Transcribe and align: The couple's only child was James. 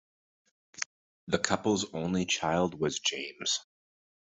The 1.27 1.37
couple's 1.37 1.85
only 1.93 2.25
child 2.25 2.73
was 2.79 2.97
James. 2.97 3.59